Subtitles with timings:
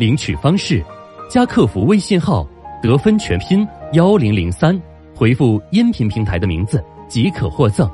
[0.00, 0.82] 领取方式：
[1.28, 2.48] 加客服微信号
[2.82, 4.74] “得分全拼幺零零三”，
[5.14, 7.86] 回复音频平台的名字即可获赠。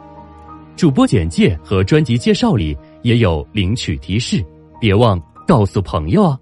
[0.77, 4.41] 主播简介和专辑介绍里也有领取提示，
[4.81, 6.39] 别忘告诉朋友啊！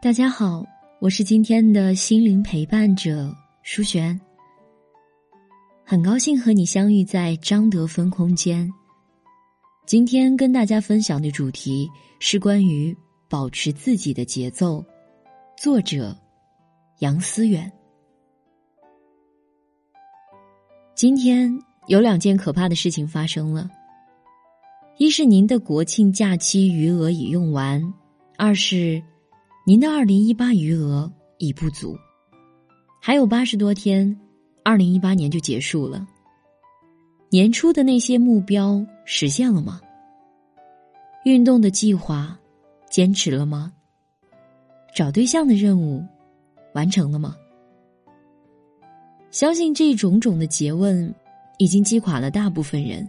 [0.00, 0.64] 大家好，
[1.00, 3.28] 我是今天的心灵陪伴者
[3.64, 4.20] 舒璇，
[5.84, 8.70] 很高兴和你相遇在张德芬空间。
[9.90, 11.90] 今天跟大家分享的主题
[12.20, 12.96] 是关于
[13.28, 14.84] 保持自己的节奏，
[15.58, 16.16] 作者
[17.00, 17.68] 杨思远。
[20.94, 21.52] 今天
[21.88, 23.68] 有两件可怕的事情发生了，
[24.96, 27.82] 一是您的国庆假期余额已用完，
[28.38, 29.02] 二是。
[29.66, 31.96] 您的二零一八余额已不足，
[33.02, 34.16] 还有八十多天，
[34.64, 36.06] 二零一八年就结束了。
[37.32, 39.80] 年初的那些目标实现了吗？
[41.24, 42.36] 运动的计划
[42.90, 43.72] 坚持了吗？
[44.92, 46.04] 找对象的任务
[46.74, 47.36] 完成了吗？
[49.30, 51.14] 相信这种种的诘问
[51.58, 53.08] 已经击垮了大部分人，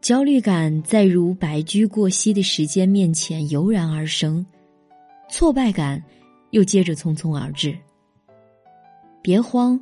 [0.00, 4.46] 焦虑感在如白驹过隙的时间面前油然而生。
[5.28, 6.00] 挫败感
[6.50, 7.76] 又接着匆匆而至。
[9.20, 9.80] 别慌，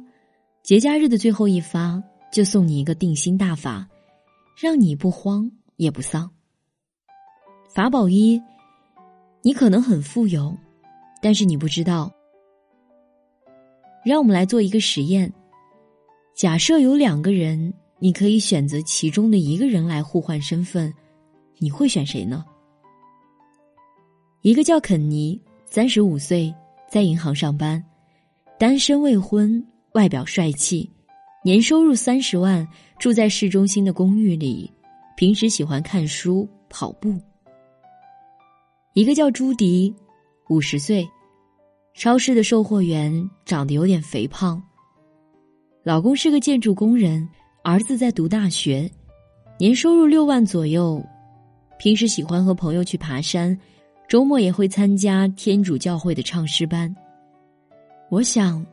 [0.63, 2.03] 节假日的最后一发
[2.35, 3.87] 就送你一个定心大法，
[4.61, 6.29] 让你不慌也不丧。
[7.73, 8.43] 法宝一：
[9.41, 10.53] 你可能很富有，
[11.23, 12.13] 但是你不知道。
[14.05, 15.33] 让我们来做一个实验：
[16.35, 20.93] 假设有两个人，你可以选择其中的一个人来互换身份，
[21.59, 22.45] 你会选谁呢？
[24.41, 26.53] 一个叫肯尼，三十五岁，
[26.91, 27.81] 在银行上班，
[28.59, 30.91] 单身未婚，外表帅气，
[31.47, 32.67] 年收入三十万，
[32.99, 34.73] 住在市中心的公寓里，
[35.15, 37.21] 平时喜欢看书、跑步。
[38.95, 39.95] 一个叫朱迪，
[40.49, 41.07] 五十岁，
[41.93, 43.13] 超市的售货员，
[43.45, 44.63] 长得有点肥胖。
[45.83, 47.29] 老公是个建筑工人，
[47.63, 48.91] 儿子在读大学，
[49.59, 51.05] 年收入六万左右，
[51.79, 53.55] 平时喜欢和朋友去爬山。
[54.09, 56.95] 周末也会参加天主教会的唱诗班。
[58.11, 58.65] 我想，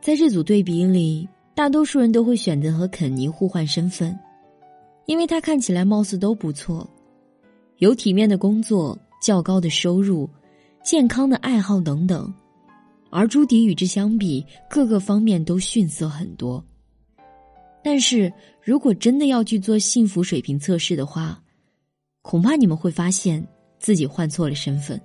[0.00, 4.16] 在这组对比里，大多数人都会选择和肯尼互换身份，
[5.06, 6.88] 因为他看起来貌似都不错，
[7.78, 10.28] 有体面的工作、较高的收入、
[10.84, 12.32] 健康的爱好等等，
[13.08, 16.62] 而朱迪与之相比，各个方面都逊色很多。
[17.82, 18.30] 但是
[18.62, 21.42] 如果真的要去做幸福水平测试的话，
[22.20, 23.44] 恐怕你们会发现。
[23.78, 24.98] 自己换错了身份。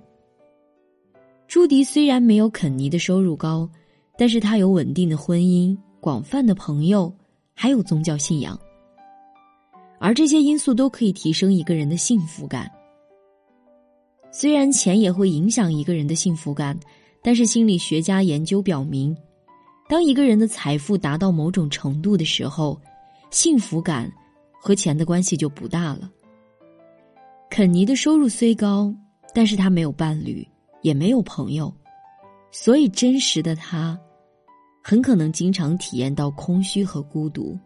[1.46, 3.68] 朱迪虽然没有肯尼的收入高，
[4.16, 7.14] 但是他有稳定的婚姻、广泛的朋友，
[7.54, 8.58] 还有宗教信仰。
[10.00, 12.68] 而这些因素都可以提升一个人的幸福感。
[14.32, 16.76] 虽然钱也会影响一个人的幸福感，
[17.22, 19.16] 但是心理学家研究表明，
[19.88, 22.76] 当一个人的财富达到某种程度的时候，
[23.30, 24.12] 幸福感
[24.60, 26.10] 和钱的关系就不大了。
[27.48, 28.92] 肯尼的收入虽高，
[29.32, 30.44] 但是他没有伴侣，
[30.80, 31.72] 也没有朋友，
[32.50, 33.96] 所以真实的他，
[34.82, 37.56] 很可能经常体验到空虚和孤独。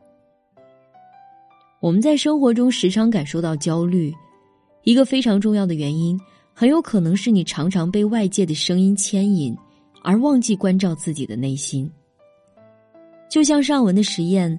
[1.81, 4.13] 我们在生活中时常感受到焦虑，
[4.85, 6.19] 一个非常重要的原因，
[6.53, 9.57] 很有可能是你常常被外界的声音牵引，
[10.03, 11.91] 而忘记关照自己的内心。
[13.29, 14.59] 就像上文的实验，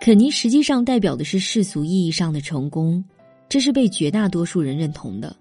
[0.00, 3.02] 肯尼实际上代表的是世俗意义上的成功。
[3.48, 5.34] 这是被绝大多数人认同的，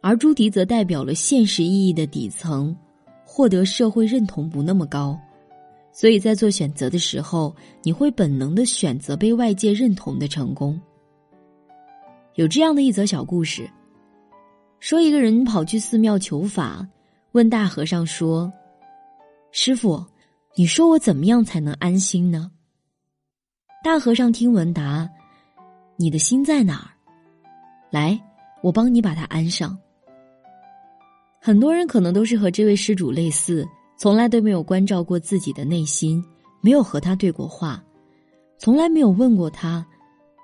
[0.00, 2.74] 而朱迪则代表了现实意义的底层，
[3.26, 5.20] 获得社会认同不那么高，
[5.98, 10.78] 所以在做选择的时候，你会本能的选择被外界认同的成功。
[12.34, 13.66] 有这样的一则小故事，
[14.78, 16.86] 说一个人跑去寺庙求法，
[17.32, 18.52] 问大和尚说
[19.52, 20.04] ：“师傅，
[20.54, 22.50] 你说我怎么样才能安心呢？”
[23.82, 25.08] 大和尚听闻答
[25.96, 26.92] ：“你的心在哪儿？”
[27.88, 28.20] 来，
[28.62, 29.74] 我帮你把它安上。
[31.40, 33.66] 很多人可能都是和这位施主类似，
[33.96, 36.22] 从来都没有关照过自己的内心，
[36.60, 37.82] 没有和他对过话，
[38.58, 39.84] 从来没有问过他，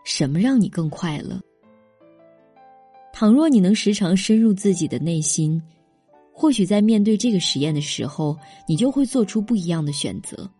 [0.04, 1.38] 什么让你更快乐。
[3.12, 5.62] 倘若你能时常深入自己的内心，
[6.32, 10.50] 或许在面对这个实验的时候，你就会做出不一样的选择，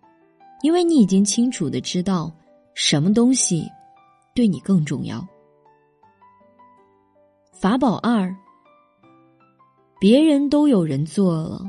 [0.62, 2.30] 因为你已经清楚的知道
[2.74, 3.66] 什么东西
[4.34, 5.26] 对你更重要。
[7.52, 8.34] 法宝二：
[9.98, 11.64] 别人都有人做了，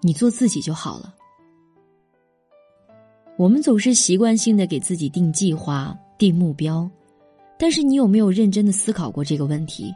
[0.00, 1.14] 你做自己就好了。
[3.36, 6.90] 我们总是习惯性的给自己定计划、定目标，
[7.58, 9.94] 但是你有没有认真的思考过这个问题？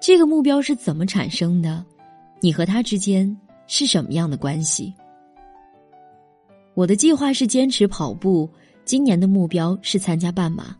[0.00, 1.84] 这个目标是怎么产生的？
[2.40, 4.94] 你和他之间是什么样的关系？
[6.74, 8.48] 我的计划是坚持跑步，
[8.84, 10.76] 今年的目标是参加半马。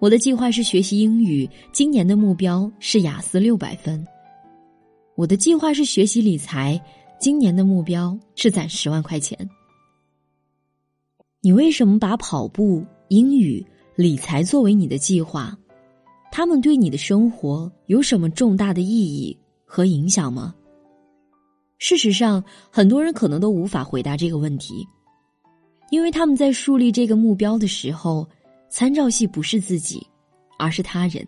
[0.00, 4.04] 我的计划是学习英语，今年的目标是雅思六百分。
[5.18, 6.80] 我的计划是学习理财，
[7.18, 9.36] 今年的目标是攒十万块钱。
[11.40, 13.66] 你为什么把跑步、英语、
[13.96, 15.58] 理财作为你的计划？
[16.30, 20.54] 他们对你的生活有什么重大的意义和影响吗？
[21.78, 24.86] 事实上，很多人可能都无法回答这个问题，
[25.90, 28.24] 因为他们在树立这个目标的时候，
[28.70, 30.06] 参照系不是自己，
[30.60, 31.26] 而是他人。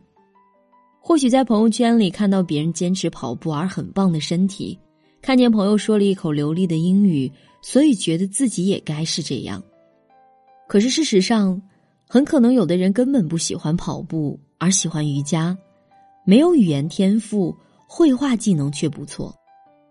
[1.01, 4.79] 或许在朋友圈里看到别人坚持跑步而很棒的身体，
[5.23, 7.31] 看见朋友说了一口流利的英语，
[7.63, 9.63] 所以觉得自己也该是这样。
[10.69, 11.61] 可是事实上，
[12.07, 15.57] 很可能有的人根本不喜欢跑步，而喜欢瑜伽，
[16.25, 17.57] 没有语言天赋，
[17.89, 19.35] 绘画技能却不错。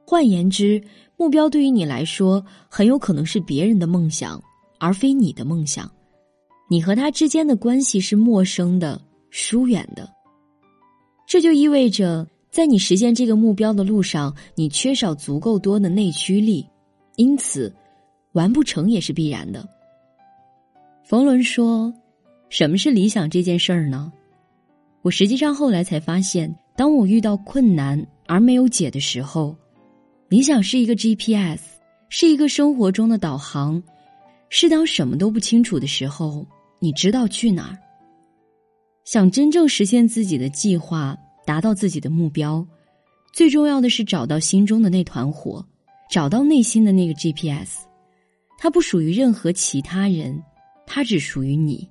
[0.06, 0.82] 换言之，
[1.18, 4.42] 目标对于你来说，很有可能是别人的梦想，
[4.78, 5.92] 而非你的梦想。
[6.70, 9.02] 你和他之间的关系是陌生的、
[9.32, 10.10] 疏远的。
[11.30, 16.66] 这就意味着，在你实现这个目标的路上，你缺少足够多的内驱力，
[17.18, 17.72] 因此，
[18.31, 19.64] 完不成也是必然的。
[21.04, 21.94] 冯仑说
[22.50, 24.12] ：“什么是理想这件事儿呢？
[25.04, 29.56] 我实际上后来才发现，当我遇到困难而没有解的时候，
[30.30, 31.62] 理想是一个 GPS，
[32.10, 33.84] 是一个生活中的导航，
[34.50, 36.44] 是当什么都不清楚的时候，
[36.80, 37.78] 你知道去哪儿。
[39.12, 42.64] 想真正实现自己的计划，达到自己的目标，
[43.34, 45.66] 最重要的是找到心中的那团火，
[46.12, 47.88] 找到内心的那个 GPS，
[48.60, 50.40] 它不属于任何其他人。”
[50.86, 51.90] 它只属于你。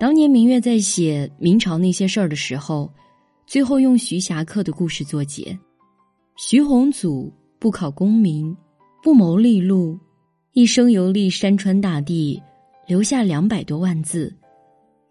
[0.00, 2.92] 当年明月在写明朝那些事儿的时候，
[3.46, 5.56] 最后用徐霞客的故事作结。
[6.36, 8.56] 徐宏祖不考功名，
[9.00, 9.96] 不谋利禄，
[10.54, 12.42] 一生游历山川大地，
[12.88, 14.34] 留下两百多万字，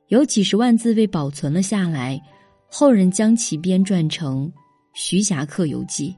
[0.10, 2.22] 有几十万字被保存了下来，
[2.68, 4.48] 后人将其编撰成
[4.94, 6.10] 《徐霞客游记》。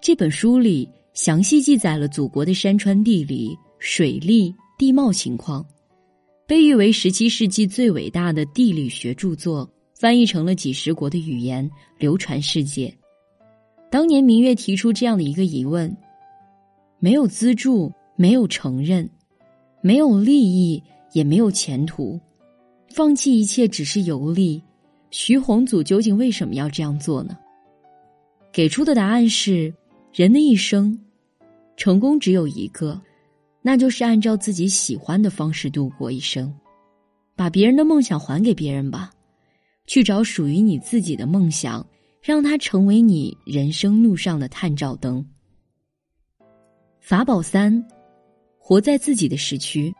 [0.00, 5.64] 这本书里详细记载了祖国的山川地理、水利、地貌情况。
[6.44, 12.92] 被誉为十七世纪最伟大的地理学著作，翻译成了几十国的语言，流传世界。
[13.90, 15.96] 当年明月提出这样的一个疑问：
[16.98, 19.08] 没有资助，没有承认，
[19.80, 20.82] 没有利益，
[21.12, 22.20] 也没有前途，
[22.94, 24.62] 放弃一切只是游历。
[25.10, 27.36] 徐宏祖究竟为什么要这样做呢？
[28.52, 29.74] 给出的答案是：
[30.12, 30.96] 人的一生，
[31.76, 33.00] 成功只有一个。
[33.62, 36.54] 那就是按照自己喜欢的方式度过一生，
[37.34, 39.10] 把别人的梦想还给别人吧，
[39.88, 41.84] 去找属于你自己的梦想，
[42.22, 45.26] 让它成为你人生路上的探照灯。
[47.00, 47.84] 法宝三，
[48.56, 49.92] 活在自己的时区。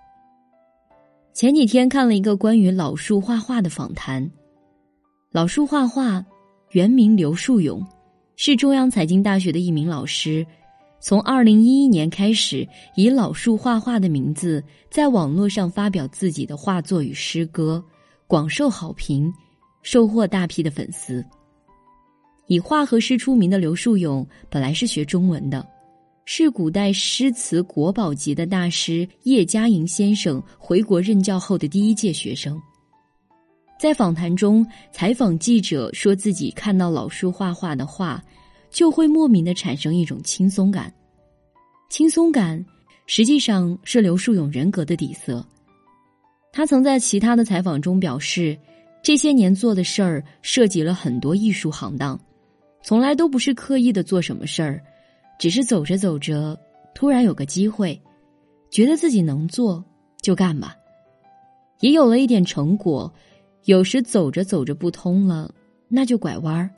[1.34, 4.30] 前几天看了一个关于老树画画的访谈，
[5.32, 6.24] 老树画画，
[6.70, 7.84] 原名刘树勇，
[8.36, 10.46] 是中央财经大学的一名老师。
[11.00, 12.64] 从二零一一年开始，
[12.94, 17.84] 以老树画画的名字在网络上发表自己的画作与诗歌，
[18.28, 19.28] 广受好评，
[19.82, 21.24] 收获大批的粉丝。
[22.46, 25.66] 以画和诗出名的刘树勇，本来是学中文的，
[26.24, 32.60] 是古代诗词国宝级的大师叶嘉莹先生回国任教后的第一届学生。
[33.78, 38.22] 在访谈中，采访记者说自己看到老树画画的画。
[38.70, 40.92] 就会莫名的产生一种轻松感，
[41.88, 42.66] 轻松感
[43.06, 45.46] 实际上是刘树勇人格的底色。
[46.52, 48.58] 他曾在其他的采访中表示，
[49.00, 52.20] 这些年做的事儿涉及了很多艺术行当，
[52.82, 54.82] 从来都不是刻意的做什么事儿，
[55.38, 56.58] 只是走着走着，
[56.94, 58.00] 突然有个机会，
[58.70, 59.84] 觉得自己能做
[60.20, 60.76] 就干吧，
[61.80, 63.12] 也有了一点成果。
[63.64, 65.50] 有时走着走着不通了，
[65.88, 66.70] 那就拐弯儿，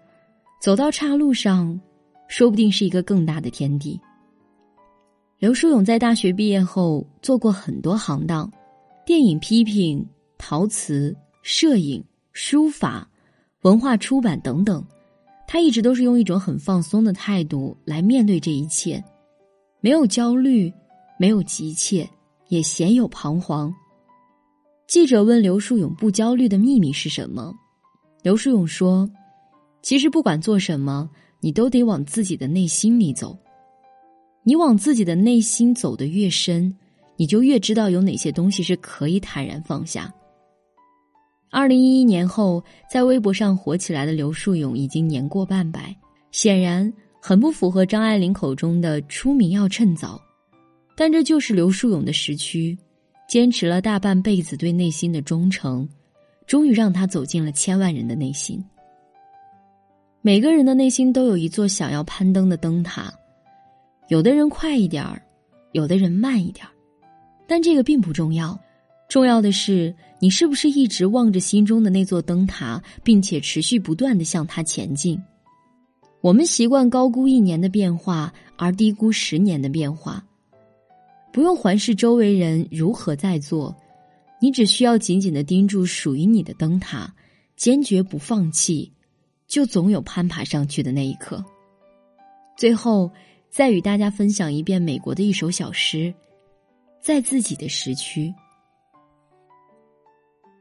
[0.61, 1.81] 走到岔路上。
[2.29, 4.01] 说不定是一个更大的天地。
[5.39, 8.51] 刘书勇在大学毕业后做过很多行当，
[9.05, 10.05] 电影批评、
[10.37, 13.09] 陶瓷、摄影、书法、
[13.63, 14.85] 文化出版等等，
[15.47, 19.03] 他一直都是用一种很放松的态度来面对这一切，
[19.81, 20.73] 没有焦虑，
[21.19, 22.09] 没有急切，
[22.49, 23.73] 也鲜有彷徨。
[24.88, 27.55] 记者问刘树勇：“不焦虑的秘密是什么？”
[28.23, 29.09] 刘树勇说
[29.83, 31.09] ：“其实不管做什么，
[31.41, 33.37] 你都得往自己的内心里走。
[34.43, 36.76] 你往自己的内心走得越深，
[37.17, 40.12] 你就越知道有哪些东西是可以坦然放下。”
[41.57, 45.97] 二零一一年后，在微博上火起来的刘树勇已经年过半百，
[46.31, 50.21] 显然很不符合张爱玲口中的“出名要趁早”，
[50.95, 52.77] 但这就是刘树勇的时区。
[53.27, 55.89] 坚持了大半辈子对内心的忠诚，
[56.47, 58.63] 终于让他走进了千万人的内心。
[60.21, 63.11] 每个人的内心都有一座想要攀登的灯塔，
[64.09, 65.23] 有的人快一点儿，
[65.73, 66.71] 有的人慢一点儿，
[67.49, 68.61] 但这个并不重要。
[69.09, 75.23] 重要的是，你是不是一直望着心中的那座灯塔，并且持续不断的向它前进？
[76.21, 80.25] 我们习惯高估一年的变化，而低估十年的变化。
[81.33, 83.77] 不用环视周围人如何在做，
[84.41, 87.15] 你只需要紧紧的盯住属于你的灯塔，
[87.57, 88.91] 坚决不放弃，
[89.47, 91.45] 就总有攀爬上去的那一刻。
[92.57, 93.09] 最后，
[93.51, 96.13] 再与大家分享一遍美国的一首小诗：
[97.01, 98.35] 在自己的时区。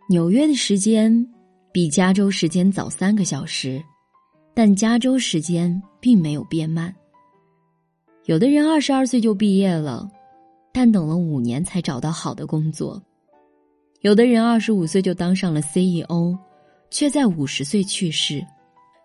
[0.07, 1.27] 纽约的时间
[1.71, 3.83] 比加州时间早三个小时，
[4.53, 6.93] 但加州时间并没有变慢。
[8.25, 10.09] 有的人二十二岁就毕业了。
[10.71, 13.01] 但等了五年才找到好的工作，
[14.01, 16.37] 有的人二十五岁就当上了 CEO，
[16.91, 18.41] 却在五十岁去世；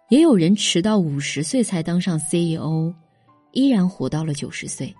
[0.09, 2.92] 也有人迟到五十岁才当上 CEO，
[3.52, 4.92] 依然活到了九十岁。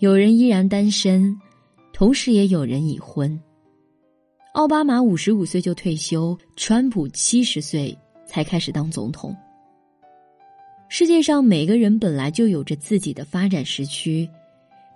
[0.00, 1.38] 有人依然单身，
[1.92, 3.40] 同时也有人已婚。
[4.52, 9.34] 奥巴马五十五岁就退休，川普七十岁才开始当总统。
[10.88, 14.28] 世界上每个人本来就有着自己的发展时区。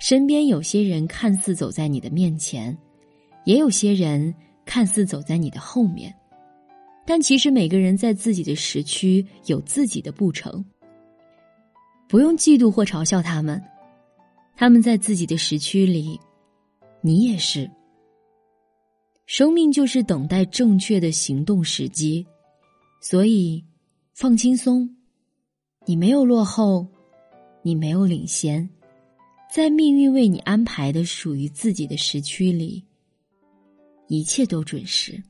[0.00, 2.76] 身边有些人看似走在你的面前，
[3.44, 4.34] 也有些人
[4.64, 6.12] 看似走在你的后面，
[7.06, 10.64] 但其实每个人在自己的时区有自己的步程。
[12.08, 13.62] 不用嫉妒或嘲笑他们，
[14.56, 16.18] 他们在自己的时区里，
[17.00, 17.70] 你也是。
[19.26, 22.26] 生命就是等待正确的行动时机，
[23.00, 23.64] 所以
[24.12, 24.88] 放轻松，
[25.86, 26.86] 你没有落后，
[27.62, 28.68] 你没有领先。
[29.50, 32.84] 在命运为你安排的属于自己的时区里，
[34.08, 35.20] 一切都准时。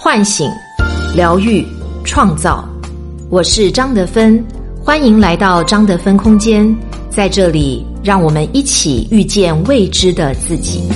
[0.00, 0.50] 唤醒、
[1.14, 1.62] 疗愈、
[2.02, 2.66] 创造，
[3.30, 4.42] 我是张德芬，
[4.82, 6.74] 欢迎来到张德芬空间，
[7.10, 10.88] 在这里，让我们一起遇见未知的自己。